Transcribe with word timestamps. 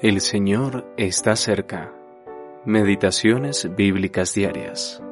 El 0.00 0.20
Señor 0.20 0.94
está 0.96 1.34
cerca. 1.34 1.92
Meditaciones 2.64 3.68
bíblicas 3.74 4.32
diarias. 4.32 5.02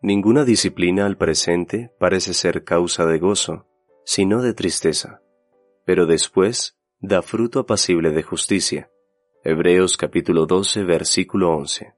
Ninguna 0.00 0.46
disciplina 0.46 1.04
al 1.04 1.18
presente 1.18 1.92
parece 1.98 2.32
ser 2.32 2.64
causa 2.64 3.04
de 3.04 3.18
gozo, 3.18 3.66
sino 4.02 4.40
de 4.40 4.54
tristeza, 4.54 5.20
pero 5.84 6.06
después 6.06 6.78
da 6.98 7.20
fruto 7.20 7.60
apacible 7.60 8.12
de 8.12 8.22
justicia. 8.22 8.90
Hebreos 9.44 9.98
capítulo 9.98 10.46
12, 10.46 10.84
versículo 10.84 11.50
11. 11.50 11.92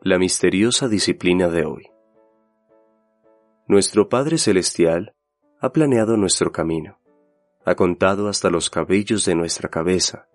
La 0.00 0.18
misteriosa 0.18 0.88
disciplina 0.88 1.50
de 1.50 1.66
hoy. 1.66 1.97
Nuestro 3.68 4.08
Padre 4.08 4.38
Celestial 4.38 5.14
ha 5.60 5.72
planeado 5.72 6.16
nuestro 6.16 6.52
camino, 6.52 6.98
ha 7.66 7.74
contado 7.74 8.28
hasta 8.28 8.48
los 8.48 8.70
cabellos 8.70 9.26
de 9.26 9.34
nuestra 9.34 9.68
cabeza. 9.68 10.26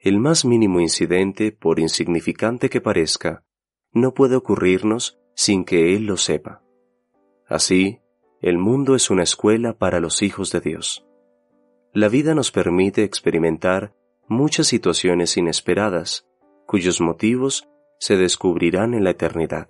El 0.00 0.18
más 0.18 0.44
mínimo 0.44 0.80
incidente, 0.80 1.52
por 1.52 1.78
insignificante 1.78 2.68
que 2.68 2.80
parezca, 2.80 3.44
no 3.92 4.12
puede 4.12 4.34
ocurrirnos 4.34 5.20
sin 5.36 5.64
que 5.64 5.94
Él 5.94 6.06
lo 6.06 6.16
sepa. 6.16 6.64
Así, 7.46 8.00
el 8.40 8.58
mundo 8.58 8.96
es 8.96 9.08
una 9.08 9.22
escuela 9.22 9.78
para 9.78 10.00
los 10.00 10.20
hijos 10.22 10.50
de 10.50 10.60
Dios. 10.60 11.06
La 11.92 12.08
vida 12.08 12.34
nos 12.34 12.50
permite 12.50 13.04
experimentar 13.04 13.94
muchas 14.26 14.66
situaciones 14.66 15.36
inesperadas, 15.36 16.26
cuyos 16.66 17.00
motivos 17.00 17.68
se 18.00 18.16
descubrirán 18.16 18.94
en 18.94 19.04
la 19.04 19.10
eternidad. 19.10 19.68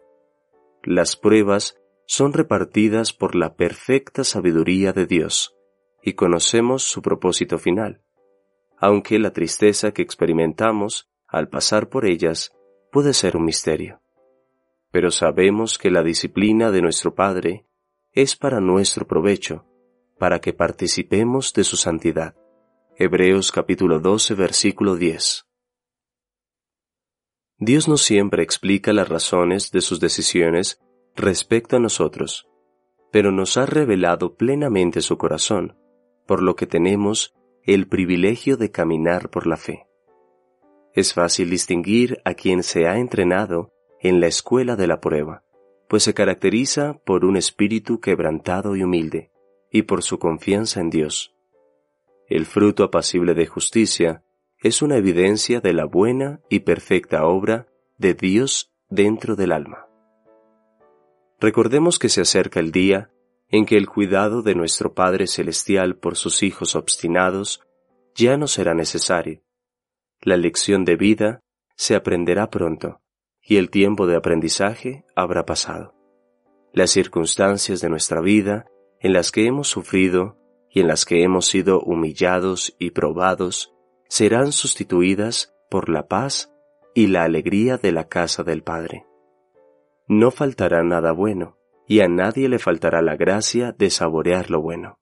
Las 0.82 1.16
pruebas 1.16 1.78
son 2.08 2.32
repartidas 2.32 3.12
por 3.12 3.34
la 3.34 3.54
perfecta 3.54 4.24
sabiduría 4.24 4.94
de 4.94 5.04
Dios 5.04 5.54
y 6.02 6.14
conocemos 6.14 6.82
su 6.82 7.02
propósito 7.02 7.58
final, 7.58 8.02
aunque 8.78 9.18
la 9.18 9.34
tristeza 9.34 9.92
que 9.92 10.00
experimentamos 10.00 11.10
al 11.26 11.50
pasar 11.50 11.90
por 11.90 12.06
ellas 12.06 12.50
puede 12.90 13.12
ser 13.12 13.36
un 13.36 13.44
misterio. 13.44 14.00
Pero 14.90 15.10
sabemos 15.10 15.76
que 15.76 15.90
la 15.90 16.02
disciplina 16.02 16.70
de 16.70 16.80
nuestro 16.80 17.14
Padre 17.14 17.66
es 18.12 18.36
para 18.36 18.58
nuestro 18.58 19.06
provecho, 19.06 19.66
para 20.18 20.40
que 20.40 20.54
participemos 20.54 21.52
de 21.52 21.64
su 21.64 21.76
santidad. 21.76 22.34
Hebreos 22.96 23.52
capítulo 23.52 24.00
12 24.00 24.32
versículo 24.32 24.96
10. 24.96 25.44
Dios 27.58 27.86
no 27.86 27.98
siempre 27.98 28.42
explica 28.42 28.94
las 28.94 29.10
razones 29.10 29.70
de 29.72 29.82
sus 29.82 30.00
decisiones 30.00 30.80
respecto 31.18 31.76
a 31.76 31.80
nosotros, 31.80 32.48
pero 33.10 33.32
nos 33.32 33.56
ha 33.56 33.66
revelado 33.66 34.36
plenamente 34.36 35.00
su 35.00 35.18
corazón, 35.18 35.76
por 36.26 36.42
lo 36.42 36.56
que 36.56 36.66
tenemos 36.66 37.34
el 37.64 37.88
privilegio 37.88 38.56
de 38.56 38.70
caminar 38.70 39.28
por 39.30 39.46
la 39.46 39.56
fe. 39.56 39.86
Es 40.94 41.14
fácil 41.14 41.50
distinguir 41.50 42.20
a 42.24 42.34
quien 42.34 42.62
se 42.62 42.86
ha 42.86 42.98
entrenado 42.98 43.72
en 44.00 44.20
la 44.20 44.26
escuela 44.26 44.76
de 44.76 44.86
la 44.86 45.00
prueba, 45.00 45.44
pues 45.88 46.02
se 46.02 46.14
caracteriza 46.14 47.00
por 47.04 47.24
un 47.24 47.36
espíritu 47.36 48.00
quebrantado 48.00 48.76
y 48.76 48.82
humilde, 48.82 49.30
y 49.70 49.82
por 49.82 50.02
su 50.02 50.18
confianza 50.18 50.80
en 50.80 50.90
Dios. 50.90 51.34
El 52.28 52.46
fruto 52.46 52.84
apacible 52.84 53.34
de 53.34 53.46
justicia 53.46 54.22
es 54.60 54.82
una 54.82 54.96
evidencia 54.96 55.60
de 55.60 55.72
la 55.72 55.84
buena 55.84 56.40
y 56.48 56.60
perfecta 56.60 57.24
obra 57.24 57.66
de 57.96 58.14
Dios 58.14 58.72
dentro 58.88 59.34
del 59.34 59.52
alma. 59.52 59.87
Recordemos 61.40 62.00
que 62.00 62.08
se 62.08 62.20
acerca 62.20 62.58
el 62.58 62.72
día 62.72 63.10
en 63.48 63.64
que 63.64 63.76
el 63.76 63.88
cuidado 63.88 64.42
de 64.42 64.54
nuestro 64.54 64.92
Padre 64.92 65.26
Celestial 65.26 65.96
por 65.96 66.16
sus 66.16 66.42
hijos 66.42 66.74
obstinados 66.74 67.62
ya 68.14 68.36
no 68.36 68.48
será 68.48 68.74
necesario. 68.74 69.42
La 70.20 70.36
lección 70.36 70.84
de 70.84 70.96
vida 70.96 71.40
se 71.76 71.94
aprenderá 71.94 72.50
pronto 72.50 73.00
y 73.40 73.56
el 73.56 73.70
tiempo 73.70 74.06
de 74.06 74.16
aprendizaje 74.16 75.04
habrá 75.14 75.46
pasado. 75.46 75.94
Las 76.72 76.90
circunstancias 76.90 77.80
de 77.80 77.88
nuestra 77.88 78.20
vida 78.20 78.66
en 79.00 79.12
las 79.12 79.30
que 79.30 79.46
hemos 79.46 79.68
sufrido 79.68 80.36
y 80.70 80.80
en 80.80 80.88
las 80.88 81.04
que 81.04 81.22
hemos 81.22 81.46
sido 81.46 81.80
humillados 81.80 82.74
y 82.80 82.90
probados 82.90 83.72
serán 84.08 84.50
sustituidas 84.50 85.54
por 85.70 85.88
la 85.88 86.08
paz 86.08 86.52
y 86.94 87.06
la 87.06 87.22
alegría 87.22 87.78
de 87.78 87.92
la 87.92 88.08
casa 88.08 88.42
del 88.42 88.62
Padre 88.62 89.07
no 90.08 90.30
faltará 90.30 90.82
nada 90.82 91.12
bueno, 91.12 91.58
y 91.86 92.00
a 92.00 92.08
nadie 92.08 92.48
le 92.48 92.58
faltará 92.58 93.02
la 93.02 93.16
gracia 93.16 93.72
de 93.72 93.90
saborear 93.90 94.50
lo 94.50 94.60
bueno. 94.60 94.98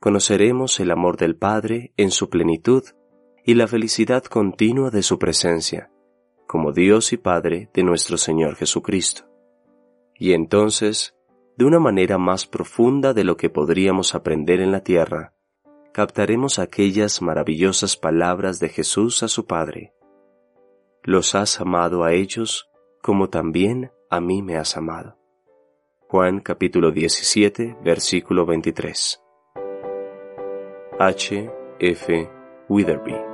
Conoceremos 0.00 0.80
el 0.80 0.90
amor 0.90 1.16
del 1.16 1.36
Padre 1.36 1.92
en 1.96 2.10
su 2.10 2.28
plenitud 2.28 2.82
y 3.44 3.54
la 3.54 3.68
felicidad 3.68 4.24
continua 4.24 4.90
de 4.90 5.02
su 5.02 5.18
presencia, 5.18 5.92
como 6.46 6.72
Dios 6.72 7.12
y 7.12 7.16
Padre 7.16 7.70
de 7.72 7.84
nuestro 7.84 8.18
Señor 8.18 8.56
Jesucristo. 8.56 9.24
Y 10.16 10.32
entonces, 10.32 11.16
de 11.56 11.64
una 11.64 11.78
manera 11.78 12.18
más 12.18 12.46
profunda 12.46 13.14
de 13.14 13.24
lo 13.24 13.36
que 13.36 13.48
podríamos 13.48 14.14
aprender 14.14 14.60
en 14.60 14.72
la 14.72 14.82
tierra, 14.82 15.34
captaremos 15.92 16.58
aquellas 16.58 17.22
maravillosas 17.22 17.96
palabras 17.96 18.58
de 18.58 18.68
Jesús 18.68 19.22
a 19.22 19.28
su 19.28 19.46
Padre. 19.46 19.92
Los 21.04 21.34
has 21.34 21.60
amado 21.60 22.04
a 22.04 22.12
ellos 22.12 22.68
como 23.02 23.28
también 23.28 23.90
a 24.12 24.20
mí 24.20 24.42
me 24.42 24.58
has 24.58 24.76
amado. 24.76 25.16
Juan 26.10 26.40
capítulo 26.40 26.90
17, 26.90 27.78
versículo 27.82 28.44
23. 28.44 29.22
H. 31.00 31.50
F. 31.80 32.28
Witherby 32.68 33.31